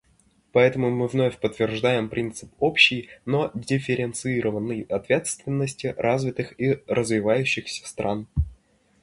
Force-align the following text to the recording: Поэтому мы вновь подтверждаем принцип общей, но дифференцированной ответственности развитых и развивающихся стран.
Поэтому 0.51 0.89
мы 0.89 1.05
вновь 1.07 1.37
подтверждаем 1.37 2.09
принцип 2.09 2.51
общей, 2.57 3.09
но 3.27 3.51
дифференцированной 3.53 4.81
ответственности 4.81 5.93
развитых 5.95 6.59
и 6.59 6.81
развивающихся 6.87 7.87
стран. 7.87 8.27